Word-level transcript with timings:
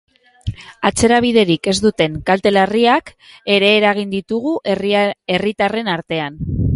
Atzerabiderik 0.89 1.67
ez 1.73 1.75
duten 1.83 2.15
kalte 2.29 2.53
larriak 2.53 3.13
ere 3.57 3.69
eragin 3.81 4.11
ditugu 4.15 4.55
herritarren 4.75 5.93
artean. 5.99 6.45